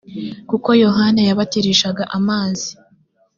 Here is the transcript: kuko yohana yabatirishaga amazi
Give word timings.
kuko 0.49 0.69
yohana 0.83 1.21
yabatirishaga 1.29 2.03
amazi 2.17 2.69